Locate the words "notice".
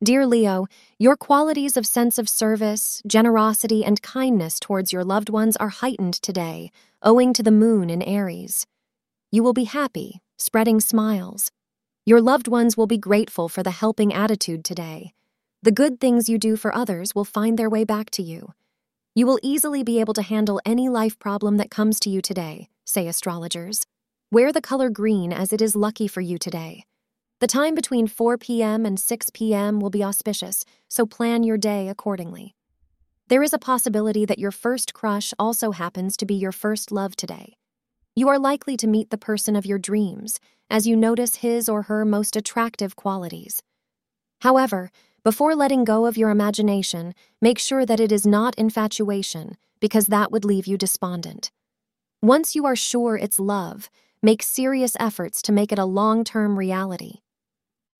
40.96-41.36